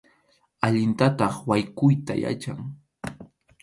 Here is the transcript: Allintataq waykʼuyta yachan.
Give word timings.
Allintataq 0.65 1.35
waykʼuyta 1.49 2.13
yachan. 2.23 2.59